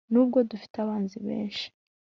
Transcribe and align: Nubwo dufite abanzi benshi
Nubwo 0.11 0.37
dufite 0.49 0.75
abanzi 0.79 1.17
benshi 1.27 1.65